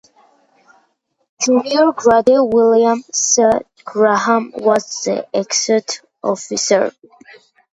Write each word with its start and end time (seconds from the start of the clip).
Junior 1.39 1.91
Grade 1.91 2.37
William 2.39 3.03
C. 3.13 3.43
Graham 3.85 4.51
was 4.57 5.01
the 5.03 5.27
executive 5.31 6.03
officer. 6.23 6.91